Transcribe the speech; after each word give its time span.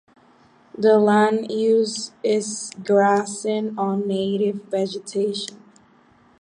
The 0.75 0.97
land 0.97 1.51
use 1.51 2.11
is 2.23 2.71
grazing 2.83 3.77
on 3.77 4.07
native 4.07 4.63
vegetation. 4.63 5.61